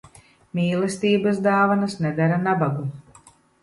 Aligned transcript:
Mīlestības 0.59 1.43
dāvanas 1.51 1.97
nedara 2.09 2.43
nabagu. 2.51 2.93